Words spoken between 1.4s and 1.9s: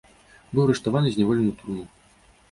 ў турму.